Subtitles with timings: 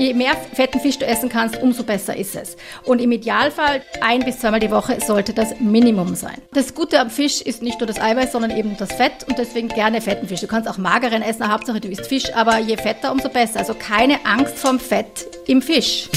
[0.00, 2.56] je mehr fetten Fisch du essen kannst, umso besser ist es.
[2.84, 6.38] Und im Idealfall ein bis zweimal die Woche sollte das Minimum sein.
[6.52, 9.68] Das Gute am Fisch ist nicht nur das Eiweiß, sondern eben das Fett und deswegen
[9.68, 10.40] gerne fetten Fisch.
[10.40, 13.60] Du kannst auch mageren essen, Hauptsache du isst Fisch, aber je fetter, umso besser.
[13.60, 16.08] Also keine Angst vom Fett im Fisch.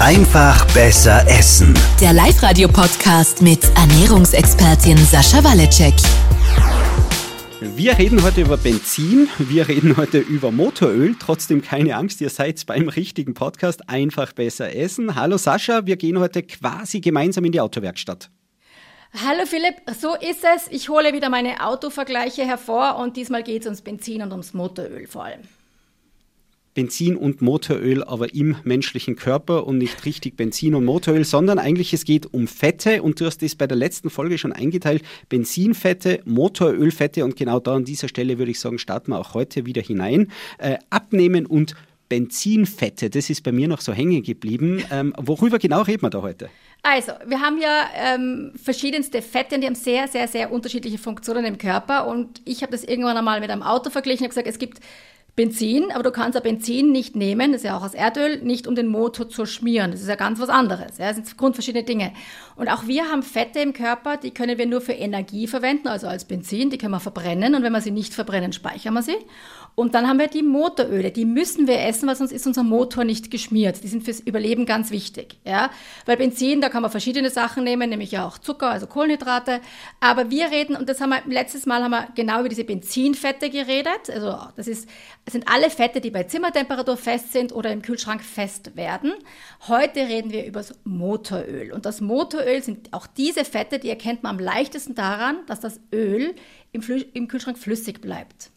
[0.00, 1.74] Einfach besser essen.
[2.00, 5.94] Der Live-Radio-Podcast mit Ernährungsexpertin Sascha Waleczek.
[7.60, 11.16] Wir reden heute über Benzin, wir reden heute über Motoröl.
[11.18, 13.88] Trotzdem keine Angst, ihr seid beim richtigen Podcast.
[13.88, 15.16] Einfach besser essen.
[15.16, 18.30] Hallo Sascha, wir gehen heute quasi gemeinsam in die Autowerkstatt.
[19.12, 20.68] Hallo Philipp, so ist es.
[20.70, 25.08] Ich hole wieder meine Autovergleiche hervor und diesmal geht es ums Benzin und ums Motoröl
[25.08, 25.40] vor allem.
[26.78, 31.92] Benzin und Motoröl aber im menschlichen Körper und nicht richtig Benzin und Motoröl, sondern eigentlich
[31.92, 35.02] es geht um Fette und du hast das bei der letzten Folge schon eingeteilt.
[35.28, 39.66] Benzinfette, Motorölfette und genau da an dieser Stelle würde ich sagen, starten wir auch heute
[39.66, 40.30] wieder hinein.
[40.58, 41.74] Äh, abnehmen und
[42.08, 44.84] Benzinfette, das ist bei mir noch so hängen geblieben.
[44.92, 46.48] Ähm, worüber genau reden wir da heute?
[46.84, 51.44] Also, wir haben ja ähm, verschiedenste Fette und die haben sehr, sehr, sehr unterschiedliche Funktionen
[51.44, 52.06] im Körper.
[52.06, 54.78] Und ich habe das irgendwann einmal mit einem Auto verglichen und gesagt, es gibt
[55.38, 58.66] Benzin, aber du kannst ja Benzin nicht nehmen, das ist ja auch aus Erdöl, nicht
[58.66, 59.92] um den Motor zu schmieren.
[59.92, 60.98] Das ist ja ganz was anderes.
[60.98, 62.12] Ja, das sind grundverschiedene Dinge.
[62.56, 66.08] Und auch wir haben Fette im Körper, die können wir nur für Energie verwenden, also
[66.08, 69.16] als Benzin, die können wir verbrennen und wenn wir sie nicht verbrennen, speichern wir sie.
[69.74, 73.04] Und dann haben wir die Motoröle, die müssen wir essen, weil sonst ist unser Motor
[73.04, 73.84] nicht geschmiert.
[73.84, 75.36] Die sind fürs Überleben ganz wichtig.
[75.44, 75.70] Ja?
[76.04, 79.60] Weil Benzin, da kann man verschiedene Sachen nehmen, nämlich ja auch Zucker, also Kohlenhydrate.
[80.00, 83.50] Aber wir reden, und das haben wir letztes Mal haben wir genau über diese Benzinfette
[83.50, 84.10] geredet.
[84.12, 84.88] Also das, ist,
[85.30, 89.12] sind alle Fette, die bei Zimmertemperatur fest sind oder im Kühlschrank fest werden.
[89.68, 91.72] Heute reden wir über das Motoröl.
[91.72, 95.80] Und das Motoröl sind auch diese Fette, die erkennt man am leichtesten daran, dass das
[95.92, 96.34] Öl
[96.72, 98.50] im, Flü im Kühlschrank flüssig bleibt.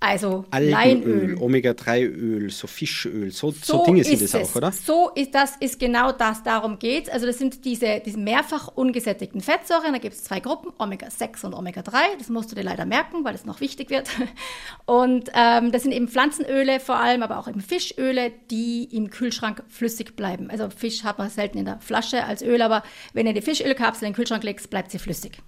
[0.00, 1.36] Also Leinöl.
[1.40, 4.70] Omega-3-Öl, so Fischöl, so, so, so Dinge sind es auch, oder?
[4.70, 9.40] So ist das, ist genau das, darum geht Also das sind diese, diese mehrfach ungesättigten
[9.40, 13.24] Fettsäuren, da gibt es zwei Gruppen, Omega-6 und Omega-3, das musst du dir leider merken,
[13.24, 14.08] weil es noch wichtig wird.
[14.86, 19.64] Und ähm, das sind eben Pflanzenöle vor allem, aber auch eben Fischöle, die im Kühlschrank
[19.68, 20.50] flüssig bleiben.
[20.50, 24.06] Also Fisch hat man selten in der Flasche als Öl, aber wenn ihr die Fischölkapsel
[24.06, 25.38] in den Kühlschrank legst, bleibt sie flüssig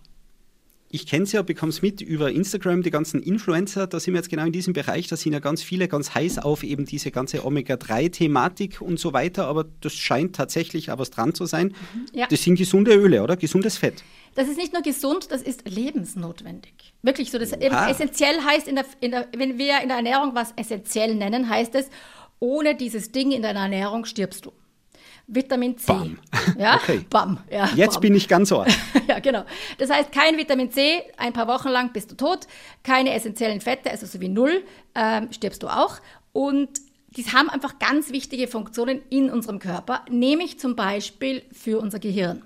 [0.93, 4.19] ich kenne es ja, bekomme es mit über Instagram, die ganzen Influencer, da sind wir
[4.19, 7.13] jetzt genau in diesem Bereich, da sind ja ganz viele ganz heiß auf eben diese
[7.13, 11.69] ganze Omega-3-Thematik und so weiter, aber das scheint tatsächlich auch was dran zu sein.
[11.69, 12.27] Mhm, ja.
[12.29, 13.37] Das sind gesunde Öle, oder?
[13.37, 14.03] Gesundes Fett.
[14.35, 16.73] Das ist nicht nur gesund, das ist lebensnotwendig.
[17.03, 17.39] Wirklich so.
[17.39, 21.49] Das essentiell heißt, in der, in der, wenn wir in der Ernährung was essentiell nennen,
[21.49, 21.89] heißt es,
[22.41, 24.53] ohne dieses Ding in deiner Ernährung stirbst du.
[25.33, 25.87] Vitamin C.
[25.87, 26.19] Bam.
[26.59, 27.05] Ja, okay.
[27.09, 27.39] Bam.
[27.51, 28.01] Ja, Jetzt bam.
[28.03, 28.67] bin ich ganz ohr.
[29.09, 29.45] ja, genau.
[29.79, 32.47] Das heißt, kein Vitamin C, ein paar Wochen lang bist du tot,
[32.83, 34.65] keine essentiellen Fette, also so wie null,
[34.95, 35.99] ähm, stirbst du auch.
[36.33, 36.69] Und
[37.17, 42.43] die haben einfach ganz wichtige Funktionen in unserem Körper, nämlich zum Beispiel für unser Gehirn.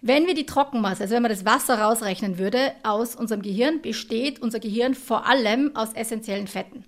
[0.00, 4.42] Wenn wir die Trockenmasse, also wenn man das Wasser rausrechnen würde, aus unserem Gehirn, besteht
[4.42, 6.84] unser Gehirn vor allem aus essentiellen Fetten.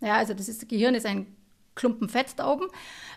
[0.00, 1.26] Ja, also das ist, das Gehirn ist ein
[1.74, 2.66] Klumpen Fett da oben.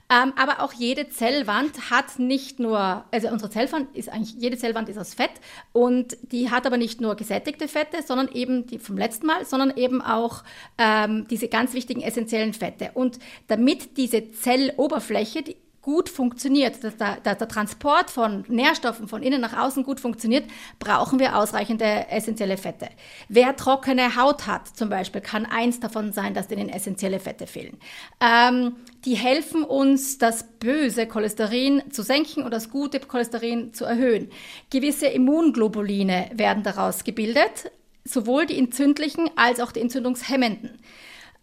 [0.08, 4.88] Ähm, aber auch jede Zellwand hat nicht nur, also unsere Zellwand ist eigentlich, jede Zellwand
[4.88, 5.32] ist aus Fett
[5.74, 9.76] und die hat aber nicht nur gesättigte Fette, sondern eben die vom letzten Mal, sondern
[9.76, 10.44] eben auch
[10.78, 12.92] ähm, diese ganz wichtigen essentiellen Fette.
[12.94, 13.18] Und
[13.48, 19.40] damit diese Zelloberfläche, die gut funktioniert, dass der, dass der Transport von Nährstoffen von innen
[19.40, 22.90] nach außen gut funktioniert, brauchen wir ausreichende essentielle Fette.
[23.30, 27.78] Wer trockene Haut hat, zum Beispiel, kann eins davon sein, dass denen essentielle Fette fehlen.
[28.20, 34.32] Ähm, die helfen uns, das böse Cholesterin zu senken und das gute Cholesterin zu erhöhen.
[34.72, 37.72] Gewisse Immunglobuline werden daraus gebildet,
[38.04, 40.80] sowohl die entzündlichen als auch die entzündungshemmenden.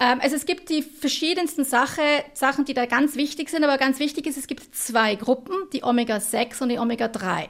[0.03, 2.03] Ähm, also es gibt die verschiedensten Sache,
[2.35, 5.85] Sachen, die da ganz wichtig sind, aber ganz wichtig ist, es gibt zwei Gruppen, die
[5.85, 7.47] Omega-6 und die Omega-3.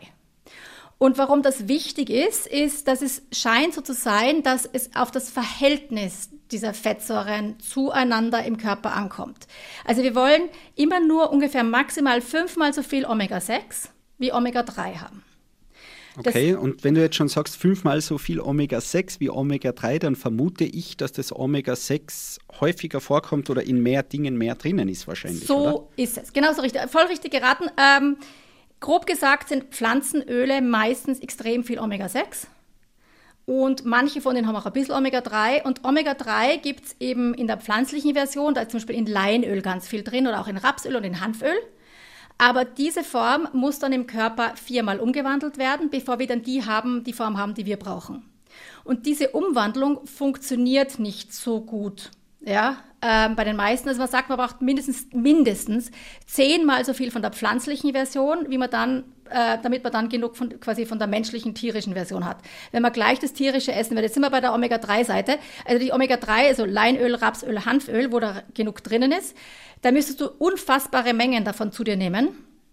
[0.99, 5.11] Und warum das wichtig ist, ist, dass es scheint so zu sein, dass es auf
[5.11, 9.47] das Verhältnis dieser Fettsäuren zueinander im Körper ankommt.
[9.85, 10.43] Also wir wollen
[10.77, 13.89] immer nur ungefähr maximal fünfmal so viel Omega-6
[14.19, 15.25] wie Omega-3 haben.
[16.19, 20.17] Okay, das, und wenn du jetzt schon sagst, fünfmal so viel Omega-6 wie Omega-3, dann
[20.17, 25.47] vermute ich, dass das Omega-6 häufiger vorkommt oder in mehr Dingen mehr drinnen ist wahrscheinlich.
[25.47, 25.89] So oder?
[25.97, 27.65] ist es, genauso richtig, voll richtig geraten.
[27.79, 28.17] Ähm,
[28.81, 32.47] grob gesagt sind Pflanzenöle meistens extrem viel Omega-6.
[33.45, 35.65] Und manche von denen haben auch ein bisschen Omega-3.
[35.65, 39.63] Und Omega-3 gibt es eben in der pflanzlichen Version, da ist zum Beispiel in Leinöl
[39.63, 41.57] ganz viel drin oder auch in Rapsöl und in Hanföl.
[42.39, 47.05] Aber diese Form muss dann im Körper viermal umgewandelt werden, bevor wir dann die haben,
[47.05, 48.25] die Form haben, die wir brauchen.
[48.85, 52.11] Und diese Umwandlung funktioniert nicht so gut.
[52.45, 53.89] Ja, ähm, bei den meisten.
[53.89, 55.91] Also man sagt, man braucht mindestens, mindestens
[56.27, 60.37] zehnmal so viel von der pflanzlichen Version, wie man dann, äh, damit man dann genug
[60.37, 62.39] von, quasi von der menschlichen, tierischen Version hat.
[62.73, 65.93] Wenn man gleich das tierische essen will, jetzt sind wir bei der Omega-3-Seite, also die
[65.93, 69.37] Omega-3, also Leinöl, Rapsöl, Hanföl, wo da genug drinnen ist,
[69.83, 72.29] da müsstest du unfassbare Mengen davon zu dir nehmen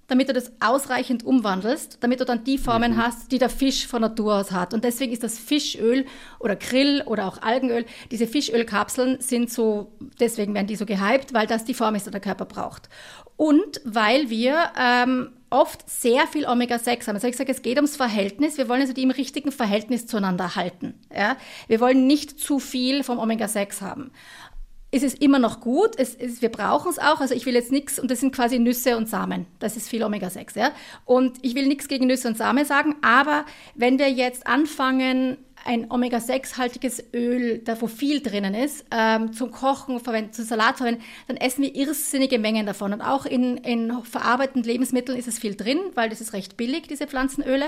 [0.10, 2.98] damit du das ausreichend umwandelst, damit du dann die Formen mhm.
[2.98, 4.74] hast, die der Fisch von Natur aus hat.
[4.74, 6.06] Und deswegen ist das Fischöl
[6.40, 11.48] oder Krill oder auch Algenöl, diese Fischölkapseln sind so, deswegen werden die so gehypt, weil
[11.48, 12.90] das die Form ist, die der Körper braucht.
[13.38, 17.16] Und weil wir ähm, oft sehr viel Omega-6 haben.
[17.16, 18.58] Also ich sage, es geht ums Verhältnis.
[18.58, 20.96] Wir wollen also die im richtigen Verhältnis zueinander halten.
[21.16, 21.38] Ja?
[21.68, 24.12] Wir wollen nicht zu viel vom Omega-6 haben
[24.92, 25.92] ist es immer noch gut.
[25.98, 27.20] Es, es, wir brauchen es auch.
[27.20, 29.46] Also ich will jetzt nichts, und das sind quasi Nüsse und Samen.
[29.60, 30.72] Das ist viel Omega-6, ja.
[31.06, 33.46] Und ich will nichts gegen Nüsse und Samen sagen, aber
[33.76, 40.00] wenn wir jetzt anfangen, ein Omega-6-haltiges Öl, da wo viel drinnen ist, ähm, zum Kochen
[40.00, 42.94] verwenden, zum Salat verwenden, dann essen wir irrsinnige Mengen davon.
[42.94, 46.88] Und auch in, in verarbeiteten Lebensmitteln ist es viel drin, weil das ist recht billig,
[46.88, 47.68] diese Pflanzenöle.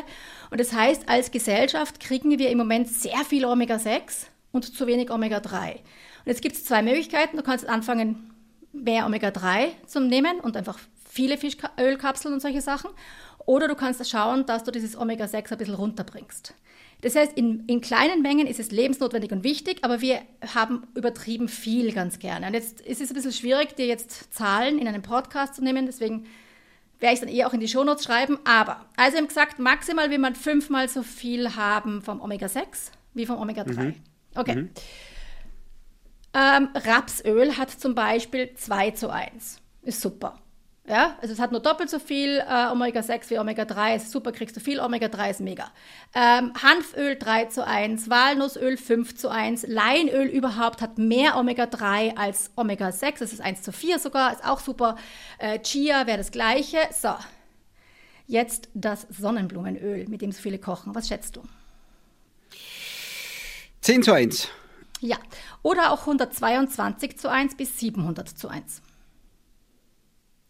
[0.50, 5.12] Und das heißt, als Gesellschaft kriegen wir im Moment sehr viel Omega-6 und zu wenig
[5.12, 5.80] Omega-3.
[6.24, 7.38] Und jetzt gibt es zwei Möglichkeiten.
[7.38, 8.34] Du kannst anfangen,
[8.74, 10.80] mehr Omega-3 zu nehmen und einfach
[11.10, 12.90] viele Fischölkapseln und solche Sachen.
[13.46, 16.54] Oder du kannst schauen, dass du dieses Omega-6 ein bisschen runterbringst.
[17.02, 20.22] Das heißt, in, in, kleinen Mengen ist es lebensnotwendig und wichtig, aber wir
[20.54, 22.48] haben übertrieben viel ganz gerne.
[22.48, 25.88] Und jetzt ist es ein bisschen schwierig, dir jetzt Zahlen in einem Podcast zu nehmen,
[25.88, 26.28] deswegen
[27.00, 28.38] werde ich es dann eher auch in die Shownotes schreiben.
[28.46, 33.42] Aber, also haben gesagt, maximal will man fünfmal so viel haben vom Omega-6 wie vom
[33.42, 33.84] Omega-3.
[33.84, 33.96] Mhm.
[34.36, 34.56] Okay.
[34.56, 34.70] Mhm.
[36.34, 39.60] Ähm, Rapsöl hat zum Beispiel 2 zu 1.
[39.84, 40.40] Ist super.
[40.88, 43.98] Ja, also es hat nur doppelt so viel äh, Omega-6 wie Omega-3.
[43.98, 44.80] Ist super, kriegst du viel.
[44.80, 45.72] Omega-3 ist mega.
[46.16, 52.52] Ähm, Hanföl 3 zu 1, Walnussöl 5 zu 1, Leinöl überhaupt hat mehr Omega-3 als
[52.56, 53.20] Omega-6.
[53.20, 54.96] Das ist 1 zu 4 sogar, ist auch super.
[55.38, 56.80] Äh, Chia wäre das gleiche.
[56.92, 57.14] So,
[58.26, 60.96] jetzt das Sonnenblumenöl, mit dem so viele kochen.
[60.96, 61.44] Was schätzt du?
[63.82, 64.50] 10 zu 1.
[65.02, 65.18] Ja,
[65.64, 68.82] oder auch 122 zu 1 bis 700 zu 1.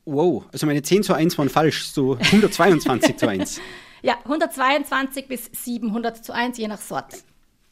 [0.04, 3.62] Wow, also meine 10 zu 1 waren falsch, so 122 zu 1.
[4.04, 7.18] Ja, 122 bis 700 zu 1, je nach Sorte.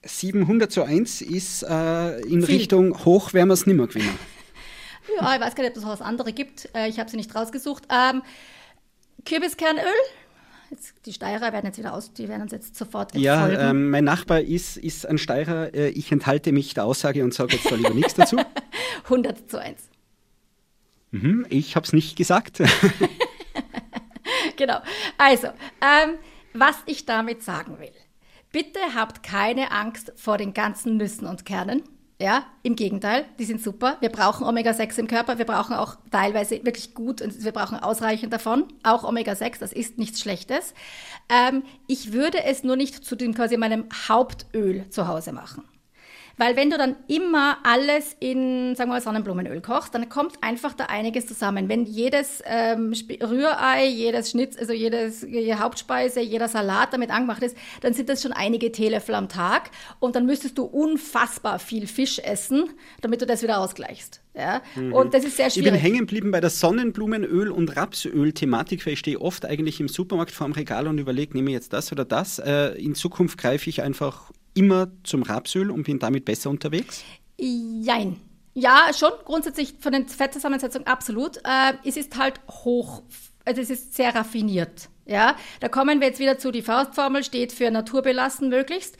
[0.03, 2.57] 700 zu 1 ist äh, in Viel.
[2.57, 4.17] Richtung hoch werden wir es nimmer gewinnen.
[5.15, 6.69] Ja, ich weiß gar nicht, ob es was andere gibt.
[6.75, 7.87] Äh, ich habe sie nicht rausgesucht.
[7.89, 8.21] Ähm,
[9.25, 9.81] Kürbiskernöl
[10.69, 14.03] Jetzt, die Steirer werden jetzt wieder aus, die werden uns jetzt sofort Ja, ähm, mein
[14.03, 15.73] Nachbar ist, ist ein Steirer.
[15.73, 18.37] Äh, ich enthalte mich der Aussage und sage jetzt da lieber nichts dazu.
[19.05, 19.89] 100 zu 1.
[21.11, 22.61] Mhm, ich habe es nicht gesagt.
[24.57, 24.79] genau.
[25.17, 26.19] Also, ähm,
[26.53, 27.91] was ich damit sagen will.
[28.51, 31.83] Bitte habt keine Angst vor den ganzen Nüssen und Kernen.
[32.21, 33.95] Ja, im Gegenteil, die sind super.
[34.01, 35.37] Wir brauchen Omega-6 im Körper.
[35.37, 38.65] Wir brauchen auch teilweise wirklich gut und wir brauchen ausreichend davon.
[38.83, 40.73] Auch Omega-6, das ist nichts Schlechtes.
[41.29, 45.63] Ähm, ich würde es nur nicht zu dem quasi meinem Hauptöl zu Hause machen.
[46.39, 50.73] Weil wenn du dann immer alles in, sagen wir mal, Sonnenblumenöl kochst, dann kommt einfach
[50.73, 51.67] da einiges zusammen.
[51.67, 57.57] Wenn jedes ähm, Rührei, jedes Schnitz, also jedes, jede Hauptspeise, jeder Salat damit angemacht ist,
[57.81, 59.69] dann sind das schon einige Teelöffel am Tag.
[59.99, 62.69] Und dann müsstest du unfassbar viel Fisch essen,
[63.01, 64.21] damit du das wieder ausgleichst.
[64.33, 64.61] Ja?
[64.77, 64.93] Mhm.
[64.93, 65.67] Und das ist sehr schwierig.
[65.67, 69.89] Ich bin hängen geblieben bei der Sonnenblumenöl- und Rapsöl-Thematik, weil ich stehe oft eigentlich im
[69.89, 72.39] Supermarkt vor dem Regal und überlege, nehme ich jetzt das oder das.
[72.39, 77.03] Äh, in Zukunft greife ich einfach immer zum Rapsöl und bin damit besser unterwegs?
[77.39, 78.19] Jein.
[78.53, 81.37] Ja, schon grundsätzlich von den Fettzusammensetzungen absolut.
[81.37, 83.03] Äh, es ist halt hoch,
[83.45, 84.89] also es ist sehr raffiniert.
[85.09, 88.95] Ja, da kommen wir jetzt wieder zu, die Faustformel steht für naturbelassen möglichst.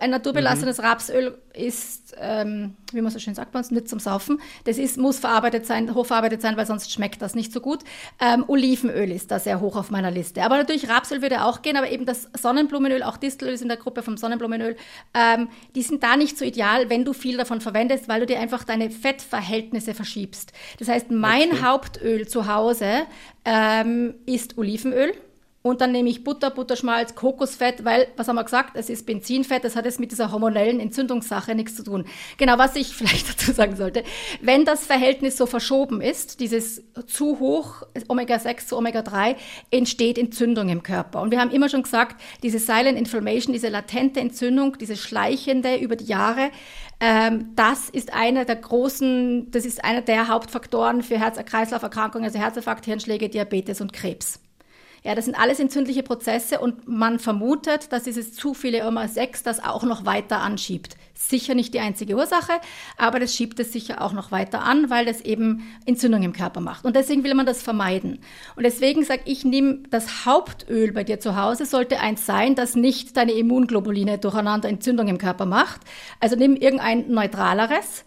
[0.00, 0.84] Ein naturbelassenes mhm.
[0.84, 4.40] Rapsöl ist, ähm, wie man so schön sagt bei uns, nicht zum Saufen.
[4.64, 7.84] Das ist, muss verarbeitet sein, hochverarbeitet sein, weil sonst schmeckt das nicht so gut.
[8.20, 10.42] Ähm, Olivenöl ist da sehr hoch auf meiner Liste.
[10.42, 13.76] Aber natürlich Rapsöl würde auch gehen, aber eben das Sonnenblumenöl, auch Distelöl ist in der
[13.76, 14.74] Gruppe vom Sonnenblumenöl,
[15.14, 18.40] ähm, die sind da nicht so ideal, wenn du viel davon verwendest, weil du dir
[18.40, 20.52] einfach deine Fettverhältnisse verschiebst.
[20.80, 21.62] Das heißt, mein okay.
[21.62, 23.02] Hauptöl zu Hause
[23.44, 25.14] ähm, ist Olivenöl.
[25.62, 29.64] Und dann nehme ich Butter, Butterschmalz, Kokosfett, weil, was haben wir gesagt, es ist Benzinfett,
[29.64, 32.04] das hat jetzt mit dieser hormonellen Entzündungssache nichts zu tun.
[32.36, 34.02] Genau, was ich vielleicht dazu sagen sollte,
[34.40, 39.36] wenn das Verhältnis so verschoben ist, dieses zu hoch Omega-6 zu Omega-3,
[39.70, 41.22] entsteht Entzündung im Körper.
[41.22, 45.94] Und wir haben immer schon gesagt, diese Silent Inflammation, diese latente Entzündung, diese schleichende über
[45.94, 46.50] die Jahre,
[46.98, 52.84] ähm, das ist einer der großen, das ist einer der Hauptfaktoren für Herz-Kreislauf-Erkrankungen, also Herzinfarkt,
[52.84, 54.40] Hirnschläge, Diabetes und Krebs.
[55.04, 59.62] Ja, das sind alles entzündliche Prozesse und man vermutet, dass dieses zu viele Omega-6 das
[59.62, 60.96] auch noch weiter anschiebt.
[61.14, 62.52] Sicher nicht die einzige Ursache,
[62.96, 66.60] aber das schiebt es sicher auch noch weiter an, weil das eben Entzündung im Körper
[66.60, 66.84] macht.
[66.84, 68.20] Und deswegen will man das vermeiden.
[68.54, 72.76] Und deswegen sage ich, nimm das Hauptöl bei dir zu Hause, sollte eins sein, das
[72.76, 75.80] nicht deine Immunglobuline durcheinander Entzündung im Körper macht.
[76.20, 78.04] Also nimm irgendein neutraleres.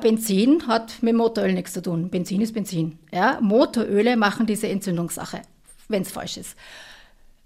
[0.00, 2.10] Benzin hat mit Motoröl nichts zu tun.
[2.10, 2.98] Benzin ist Benzin.
[3.12, 3.38] Ja?
[3.40, 5.42] Motoröle machen diese Entzündungssache
[5.88, 6.56] wenn es falsch ist.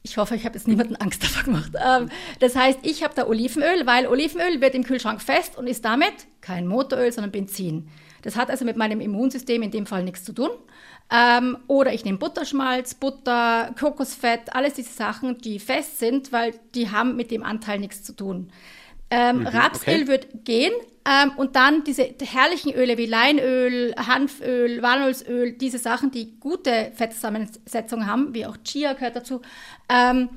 [0.02, 1.72] Ich hoffe, ich habe jetzt niemanden Angst davor gemacht.
[1.74, 5.84] Ähm, das heißt, ich habe da Olivenöl, weil Olivenöl wird im Kühlschrank fest und ist
[5.84, 7.88] damit kein Motoröl, sondern Benzin.
[8.22, 10.50] Das hat also mit meinem Immunsystem in dem Fall nichts zu tun.
[11.12, 16.90] Ähm, oder ich nehme Butterschmalz, Butter, Kokosfett, alles diese Sachen, die fest sind, weil die
[16.90, 18.52] haben mit dem Anteil nichts zu tun.
[19.10, 20.08] Ähm, mhm, Rapsöl okay.
[20.08, 20.72] wird gehen,
[21.04, 28.06] ähm, und dann diese herrlichen Öle wie Leinöl, Hanföl, Walnussöl, diese Sachen, die gute Fettzusammensetzung
[28.06, 29.40] haben, wie auch Chia gehört dazu,
[29.88, 30.28] ähm,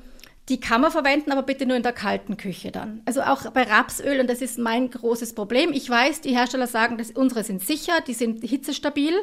[0.48, 3.02] die kann man verwenden, aber bitte nur in der kalten Küche dann.
[3.04, 5.72] Also auch bei Rapsöl, und das ist mein großes Problem.
[5.72, 9.14] Ich weiß, die Hersteller sagen, dass unsere sind sicher, die sind hitzestabil.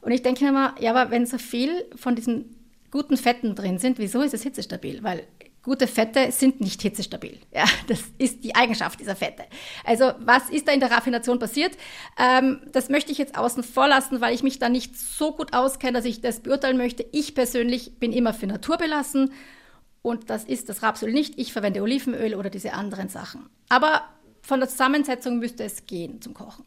[0.00, 2.56] Und ich denke mir immer, ja, aber wenn so viel von diesen
[2.92, 5.02] guten Fetten drin sind, wieso ist es hitzestabil?
[5.02, 5.26] Weil
[5.64, 7.38] Gute Fette sind nicht hitzestabil.
[7.52, 9.44] Ja, das ist die Eigenschaft dieser Fette.
[9.84, 11.76] Also was ist da in der Raffination passiert?
[12.18, 15.54] Ähm, das möchte ich jetzt außen vor lassen, weil ich mich da nicht so gut
[15.54, 17.06] auskenne, dass ich das beurteilen möchte.
[17.12, 19.32] Ich persönlich bin immer für Natur belassen
[20.02, 21.38] und das ist das Rapsöl nicht.
[21.38, 23.48] Ich verwende Olivenöl oder diese anderen Sachen.
[23.70, 24.02] Aber
[24.42, 26.64] von der Zusammensetzung müsste es gehen zum Kochen.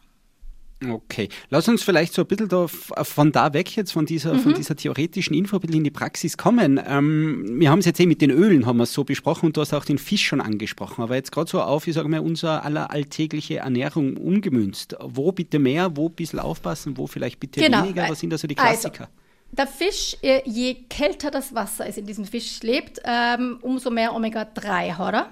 [0.85, 4.39] Okay, lass uns vielleicht so ein bisschen da, von da weg jetzt, von dieser, mhm.
[4.39, 6.79] von dieser theoretischen Info ein bisschen in die Praxis kommen.
[6.85, 9.57] Ähm, wir haben es jetzt eh mit den Ölen, haben wir es so besprochen und
[9.57, 12.19] du hast auch den Fisch schon angesprochen, aber jetzt gerade so auf, ich sage mal,
[12.19, 14.95] unsere aller alltägliche Ernährung umgemünzt.
[15.01, 17.83] Wo bitte mehr, wo ein bisschen aufpassen, wo vielleicht bitte genau.
[17.83, 19.05] weniger, was sind da so die also, Klassiker?
[19.05, 19.27] Also.
[19.53, 24.13] Der Fisch, äh, je kälter das Wasser ist, in diesem Fisch lebt, ähm, umso mehr
[24.13, 25.29] Omega-3 hat er.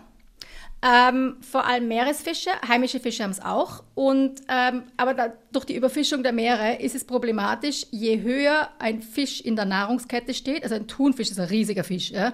[0.88, 3.84] Ähm, vor allem Meeresfische, heimische Fische haben es auch.
[3.96, 9.02] Und, ähm, aber da, durch die Überfischung der Meere ist es problematisch, je höher ein
[9.02, 12.34] Fisch in der Nahrungskette steht, also ein Thunfisch ist ein riesiger Fisch, ja,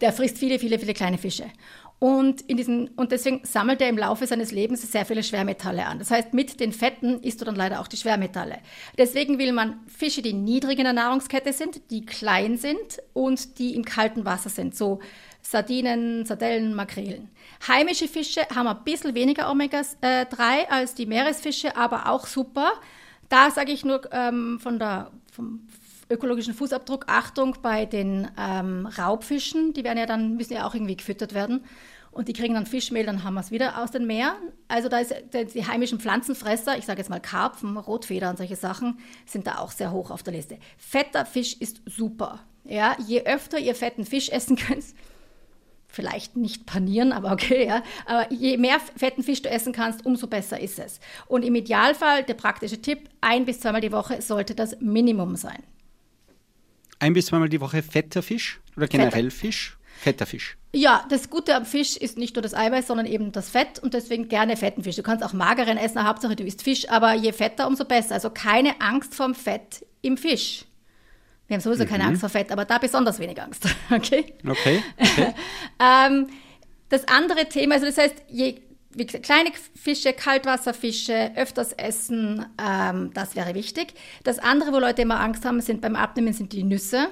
[0.00, 1.44] der frisst viele, viele, viele kleine Fische.
[1.98, 5.98] Und, in diesen, und deswegen sammelt er im Laufe seines Lebens sehr viele Schwermetalle an.
[5.98, 8.56] Das heißt, mit den Fetten isst du dann leider auch die Schwermetalle.
[8.96, 13.74] Deswegen will man Fische, die niedrig in der Nahrungskette sind, die klein sind und die
[13.74, 14.74] im kalten Wasser sind.
[14.74, 15.00] So
[15.42, 17.28] Sardinen, Sardellen, Makrelen.
[17.66, 22.72] Heimische Fische haben ein bisschen weniger Omega-3 als die Meeresfische, aber auch super.
[23.28, 25.66] Da sage ich nur ähm, von der, vom
[26.10, 29.72] ökologischen Fußabdruck Achtung bei den ähm, Raubfischen.
[29.72, 31.64] Die werden ja dann, müssen ja auch irgendwie gefüttert werden.
[32.12, 34.34] Und die kriegen dann Fischmehl, dann haben wir es wieder aus den Meeren.
[34.66, 35.14] Also da ist
[35.54, 39.70] die heimischen Pflanzenfresser, ich sage jetzt mal Karpfen, Rotfeder und solche Sachen, sind da auch
[39.70, 40.58] sehr hoch auf der Liste.
[40.76, 42.40] Fetter Fisch ist super.
[42.64, 44.84] Ja, je öfter ihr fetten Fisch essen könnt,
[45.90, 47.82] vielleicht nicht panieren, aber okay, ja.
[48.06, 51.00] Aber je mehr fetten Fisch du essen kannst, umso besser ist es.
[51.26, 55.62] Und im Idealfall, der praktische Tipp, ein bis zweimal die Woche sollte das Minimum sein.
[56.98, 59.46] Ein bis zweimal die Woche fetter Fisch oder generell Fetter.
[59.46, 59.76] Fisch?
[59.98, 60.56] Fetter Fisch.
[60.72, 63.92] Ja, das Gute am Fisch ist nicht nur das Eiweiß, sondern eben das Fett und
[63.92, 64.96] deswegen gerne fetten Fisch.
[64.96, 68.14] Du kannst auch mageren essen, Hauptsache du isst Fisch, aber je fetter, umso besser.
[68.14, 70.64] Also keine Angst vorm Fett im Fisch.
[71.50, 71.88] Wir haben sowieso mhm.
[71.88, 73.66] keine Angst vor Fett, aber da besonders wenig Angst.
[73.90, 74.34] Okay?
[74.48, 74.84] Okay.
[74.96, 75.34] okay.
[75.80, 76.28] ähm,
[76.90, 78.60] das andere Thema, also das heißt, je
[79.22, 83.94] kleine Fische, Kaltwasserfische, öfters essen, ähm, das wäre wichtig.
[84.22, 87.08] Das andere, wo Leute immer Angst haben, sind beim Abnehmen, sind die Nüsse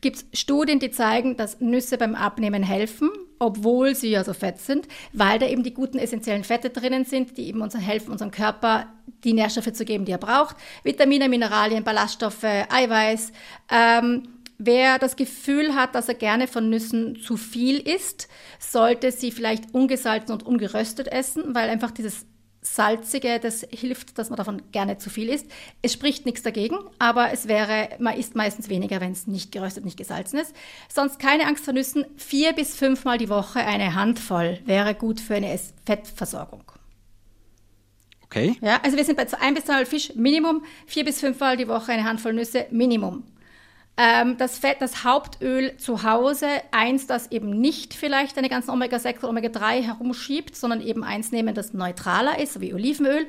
[0.00, 4.60] gibt es Studien, die zeigen, dass Nüsse beim Abnehmen helfen, obwohl sie ja so fett
[4.60, 8.30] sind, weil da eben die guten essentiellen Fette drinnen sind, die eben uns helfen, unserem
[8.30, 8.86] Körper
[9.24, 10.56] die Nährstoffe zu geben, die er braucht.
[10.84, 13.32] Vitamine, Mineralien, Ballaststoffe, Eiweiß.
[13.70, 14.22] Ähm,
[14.58, 18.28] wer das Gefühl hat, dass er gerne von Nüssen zu viel isst,
[18.58, 22.26] sollte sie vielleicht ungesalzen und ungeröstet essen, weil einfach dieses
[22.62, 25.46] Salzige, das hilft, dass man davon gerne zu viel isst.
[25.80, 29.84] Es spricht nichts dagegen, aber es wäre, man isst meistens weniger, wenn es nicht geröstet,
[29.84, 30.54] nicht gesalzen ist.
[30.92, 32.04] Sonst keine Angst vor Nüssen.
[32.16, 36.64] Vier bis fünfmal die Woche eine Handvoll wäre gut für eine Fettversorgung.
[38.24, 38.56] Okay.
[38.60, 41.92] Ja, also wir sind bei ein bis zweimal Fisch Minimum, vier bis fünfmal die Woche
[41.92, 43.24] eine Handvoll Nüsse Minimum.
[43.96, 49.18] Ähm, das Fett, das Hauptöl zu Hause, eins, das eben nicht vielleicht eine ganzen Omega-6
[49.18, 53.26] oder Omega-3 herumschiebt, sondern eben eins nehmen, das neutraler ist, wie Olivenöl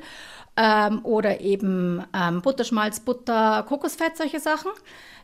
[0.56, 4.70] ähm, oder eben ähm, Butterschmalz, Butter, Kokosfett, solche Sachen.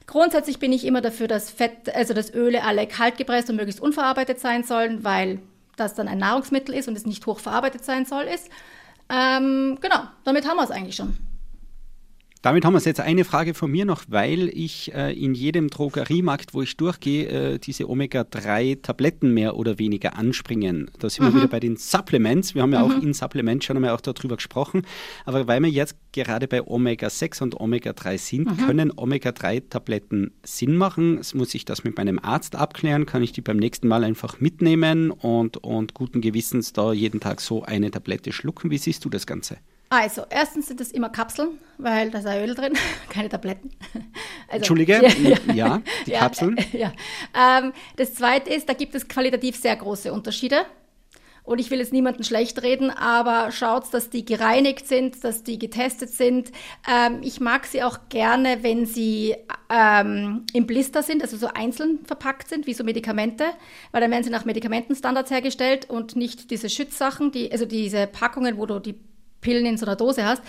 [0.06, 3.80] Grundsätzlich bin ich immer dafür, dass Fett, also dass Öle alle kalt gepresst und möglichst
[3.80, 5.40] unverarbeitet sein sollen, weil
[5.76, 8.50] das dann ein Nahrungsmittel ist und es nicht hochverarbeitet sein soll ist.
[9.10, 11.16] Ähm, genau, damit haben wir es eigentlich schon.
[12.40, 15.68] Damit haben wir es jetzt eine Frage von mir noch, weil ich äh, in jedem
[15.68, 20.88] Drogeriemarkt, wo ich durchgehe, äh, diese Omega-3-Tabletten mehr oder weniger anspringen.
[21.00, 21.28] Da sind mhm.
[21.28, 22.54] wir wieder bei den Supplements.
[22.54, 22.92] Wir haben ja mhm.
[22.92, 24.82] auch in Supplements schon einmal auch darüber gesprochen.
[25.24, 28.66] Aber weil wir jetzt gerade bei Omega-6 und Omega-3 sind, mhm.
[28.66, 31.20] können Omega-3-Tabletten Sinn machen?
[31.34, 33.04] Muss ich das mit meinem Arzt abklären?
[33.04, 37.40] Kann ich die beim nächsten Mal einfach mitnehmen und, und guten Gewissens da jeden Tag
[37.40, 38.70] so eine Tablette schlucken?
[38.70, 39.56] Wie siehst du das Ganze?
[39.90, 42.74] Also, erstens sind es immer Kapseln, weil da ist Öl drin,
[43.08, 43.70] keine Tabletten.
[44.50, 46.56] Also, Entschuldige, ja, ja die ja, Kapseln.
[46.72, 46.90] Ja.
[47.38, 50.64] Ähm, das zweite ist, da gibt es qualitativ sehr große Unterschiede.
[51.44, 55.58] Und ich will jetzt niemanden schlecht reden, aber schaut, dass die gereinigt sind, dass die
[55.58, 56.50] getestet sind.
[56.90, 59.34] Ähm, ich mag sie auch gerne, wenn sie
[59.70, 63.44] ähm, im Blister sind, also so einzeln verpackt sind, wie so Medikamente,
[63.92, 68.56] weil dann werden sie nach Medikamentenstandards hergestellt und nicht diese Schützsachen, die, also diese Packungen,
[68.56, 68.94] wo du die
[69.40, 70.42] Pillen in so einer Dose hast,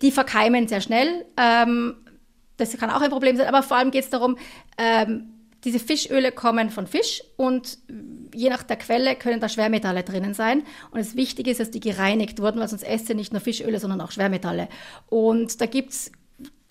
[0.00, 1.24] die verkeimen sehr schnell.
[1.36, 1.96] Ähm,
[2.56, 4.36] das kann auch ein Problem sein, aber vor allem geht es darum,
[4.78, 5.32] ähm,
[5.64, 7.78] diese Fischöle kommen von Fisch und
[8.34, 10.64] je nach der Quelle können da Schwermetalle drinnen sein.
[10.90, 14.00] Und das Wichtige ist, dass die gereinigt wurden, weil sonst esse nicht nur Fischöle, sondern
[14.00, 14.68] auch Schwermetalle.
[15.08, 16.10] Und da gibt es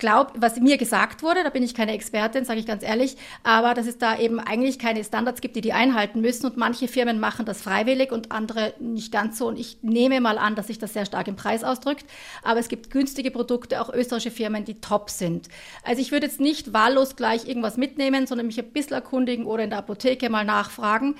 [0.02, 3.72] glaube, was mir gesagt wurde, da bin ich keine Expertin, sage ich ganz ehrlich, aber
[3.72, 6.44] dass es da eben eigentlich keine Standards gibt, die die einhalten müssen.
[6.46, 9.46] Und manche Firmen machen das freiwillig und andere nicht ganz so.
[9.46, 12.04] Und ich nehme mal an, dass sich das sehr stark im Preis ausdrückt,
[12.42, 15.48] aber es gibt günstige Produkte, auch österreichische Firmen, die top sind.
[15.84, 19.62] Also ich würde jetzt nicht wahllos gleich irgendwas mitnehmen, sondern mich ein bisschen erkundigen oder
[19.62, 21.14] in der Apotheke mal nachfragen.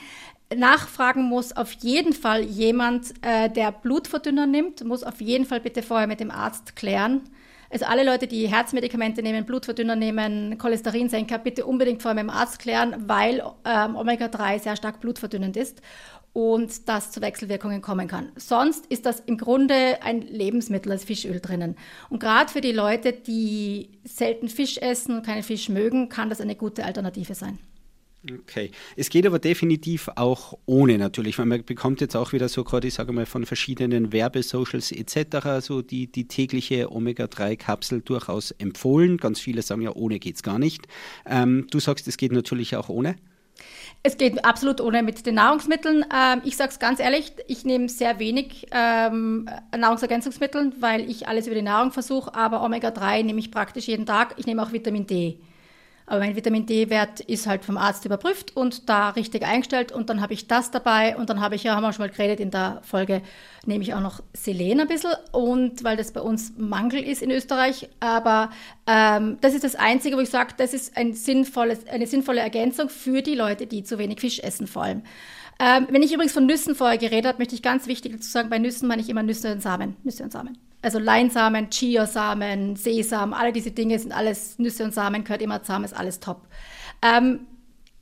[0.57, 5.83] Nachfragen muss auf jeden Fall jemand, äh, der Blutverdünner nimmt, muss auf jeden Fall bitte
[5.83, 7.23] vorher mit dem Arzt klären,
[7.73, 12.59] also alle Leute, die Herzmedikamente nehmen, Blutverdünner nehmen, Cholesterinsenker, bitte unbedingt vor mit dem Arzt
[12.59, 15.81] klären, weil ähm, Omega-3 sehr stark blutverdünnend ist
[16.35, 18.31] und das zu Wechselwirkungen kommen kann.
[18.37, 21.77] Sonst ist das im Grunde ein Lebensmittel als Fischöl drinnen.
[22.11, 26.41] Und gerade für die Leute, die selten Fisch essen und keinen Fisch mögen, kann das
[26.41, 27.59] eine gute Alternative sein.
[28.31, 28.71] Okay.
[28.97, 32.87] Es geht aber definitiv auch ohne natürlich, weil man bekommt jetzt auch wieder so gerade,
[32.87, 35.61] ich sage mal, von verschiedenen Werbesocials etc.
[35.61, 39.17] so die, die tägliche Omega-3-Kapsel durchaus empfohlen.
[39.17, 40.87] Ganz viele sagen ja, ohne geht es gar nicht.
[41.27, 43.17] Ähm, du sagst, es geht natürlich auch ohne?
[44.05, 46.05] Es geht absolut ohne mit den Nahrungsmitteln.
[46.15, 51.47] Ähm, ich sage es ganz ehrlich, ich nehme sehr wenig ähm, Nahrungsergänzungsmittel, weil ich alles
[51.47, 54.35] über die Nahrung versuche, aber Omega-3 nehme ich praktisch jeden Tag.
[54.37, 55.39] Ich nehme auch Vitamin D.
[56.13, 60.21] Aber mein Vitamin D-Wert ist halt vom Arzt überprüft und da richtig eingestellt und dann
[60.21, 62.51] habe ich das dabei und dann habe ich ja, haben wir schon mal geredet in
[62.51, 63.23] der Folge,
[63.65, 67.31] nehme ich auch noch Selen ein bisschen und weil das bei uns Mangel ist in
[67.31, 68.51] Österreich, aber
[68.87, 72.91] ähm, das ist das Einzige, wo ich sage, das ist ein sinnvolles, eine sinnvolle Ergänzung
[72.91, 75.05] für die Leute, die zu wenig Fisch essen vor allem.
[75.61, 78.51] Ähm, wenn ich übrigens von Nüssen vorher geredet habe, möchte ich ganz wichtig dazu sagen,
[78.51, 79.97] bei Nüssen meine ich immer Nüsse und Samen.
[80.05, 80.59] Nüsse und Samen.
[80.83, 85.85] Also Leinsamen, Chiasamen, Sesam, alle diese Dinge sind alles Nüsse und Samen, gehört immer zusammen,
[85.85, 86.49] ist alles top.
[87.03, 87.47] Ähm,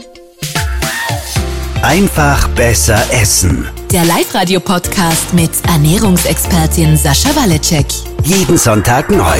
[1.82, 3.68] Einfach besser essen.
[3.92, 7.86] Der Live-Radio-Podcast mit Ernährungsexpertin Sascha Waleczek.
[8.22, 9.38] Jeden Sonntag neu.